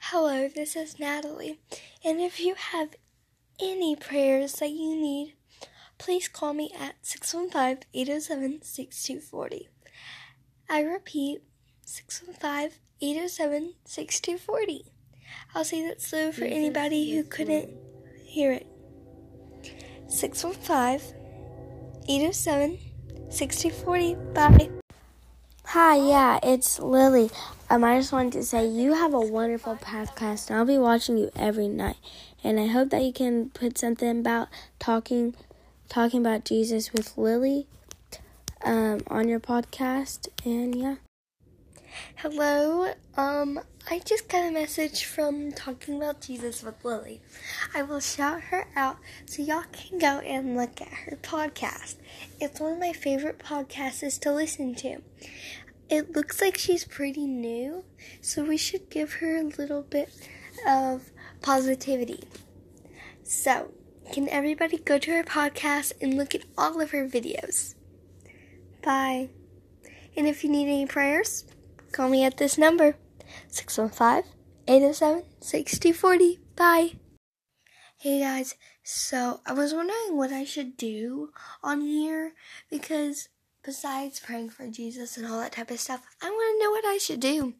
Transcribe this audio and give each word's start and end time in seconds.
Hello, 0.00 0.48
this 0.48 0.76
is 0.76 0.98
Natalie. 1.00 1.58
And 2.04 2.20
if 2.20 2.38
you 2.38 2.54
have 2.54 2.94
any 3.60 3.96
prayers 3.96 4.54
that 4.54 4.70
you 4.70 4.94
need, 4.94 5.34
please 5.98 6.28
call 6.28 6.54
me 6.54 6.70
at 6.78 6.96
615 7.02 7.88
807 7.94 8.62
6240. 8.62 9.68
I 10.68 10.80
repeat, 10.80 11.42
615 11.84 12.78
807 13.00 13.74
6240. 13.84 14.92
I'll 15.54 15.64
say 15.64 15.86
that 15.86 16.00
slow 16.00 16.32
for 16.32 16.44
anybody 16.44 17.14
who 17.14 17.24
couldn't 17.24 17.70
hear 18.24 18.52
it. 18.52 18.66
615 20.08 21.16
807 22.08 22.78
6240. 23.30 24.14
Bye. 24.34 24.83
Hi, 25.74 25.96
yeah, 25.96 26.38
it's 26.40 26.78
Lily. 26.78 27.32
Um, 27.68 27.82
I 27.82 27.98
just 27.98 28.12
wanted 28.12 28.34
to 28.34 28.44
say 28.44 28.64
you 28.64 28.94
have 28.94 29.12
a 29.12 29.18
wonderful 29.18 29.74
podcast, 29.74 30.48
and 30.48 30.56
I'll 30.56 30.64
be 30.64 30.78
watching 30.78 31.18
you 31.18 31.32
every 31.34 31.66
night. 31.66 31.96
And 32.44 32.60
I 32.60 32.68
hope 32.68 32.90
that 32.90 33.02
you 33.02 33.12
can 33.12 33.50
put 33.50 33.76
something 33.76 34.20
about 34.20 34.46
talking, 34.78 35.34
talking 35.88 36.20
about 36.20 36.44
Jesus 36.44 36.92
with 36.92 37.18
Lily, 37.18 37.66
um, 38.64 39.00
on 39.08 39.28
your 39.28 39.40
podcast. 39.40 40.28
And 40.44 40.76
yeah. 40.76 40.94
Hello. 42.16 42.92
Um, 43.16 43.60
I 43.88 44.00
just 44.00 44.28
got 44.28 44.48
a 44.48 44.50
message 44.50 45.04
from 45.04 45.52
Talking 45.52 45.96
About 45.96 46.20
Jesus 46.20 46.62
with 46.62 46.84
Lily. 46.84 47.20
I 47.74 47.82
will 47.82 48.00
shout 48.00 48.40
her 48.44 48.66
out 48.74 48.96
so 49.26 49.42
y'all 49.42 49.64
can 49.72 49.98
go 49.98 50.18
and 50.18 50.56
look 50.56 50.80
at 50.80 50.88
her 50.88 51.18
podcast. 51.22 51.96
It's 52.40 52.58
one 52.58 52.72
of 52.72 52.78
my 52.78 52.92
favorite 52.92 53.38
podcasts 53.38 54.18
to 54.20 54.32
listen 54.32 54.74
to. 54.76 55.02
It 55.88 56.16
looks 56.16 56.40
like 56.40 56.58
she's 56.58 56.84
pretty 56.84 57.26
new, 57.26 57.84
so 58.20 58.42
we 58.42 58.56
should 58.56 58.90
give 58.90 59.14
her 59.14 59.36
a 59.36 59.44
little 59.44 59.82
bit 59.82 60.10
of 60.66 61.10
positivity. 61.42 62.24
So, 63.22 63.72
can 64.12 64.28
everybody 64.28 64.78
go 64.78 64.98
to 64.98 65.10
her 65.12 65.24
podcast 65.24 65.92
and 66.00 66.16
look 66.16 66.34
at 66.34 66.44
all 66.58 66.80
of 66.80 66.90
her 66.90 67.08
videos? 67.08 67.74
Bye. 68.82 69.28
And 70.16 70.26
if 70.26 70.42
you 70.44 70.50
need 70.50 70.66
any 70.66 70.86
prayers, 70.86 71.44
call 71.94 72.08
me 72.08 72.24
at 72.24 72.38
this 72.38 72.58
number 72.58 72.96
615 73.48 74.30
807 74.66 75.22
6240. 75.40 76.40
Bye. 76.56 76.94
Hey 77.98 78.20
guys, 78.20 78.56
so 78.82 79.40
I 79.46 79.52
was 79.52 79.72
wondering 79.72 80.16
what 80.16 80.32
I 80.32 80.44
should 80.44 80.76
do 80.76 81.30
on 81.62 81.80
here 81.80 82.32
because 82.68 83.28
besides 83.64 84.20
praying 84.20 84.50
for 84.50 84.66
Jesus 84.66 85.16
and 85.16 85.26
all 85.26 85.40
that 85.40 85.52
type 85.52 85.70
of 85.70 85.78
stuff, 85.78 86.02
I 86.20 86.30
want 86.30 86.58
to 86.58 86.64
know 86.64 86.70
what 86.72 86.84
I 86.84 86.98
should 86.98 87.20
do. 87.20 87.54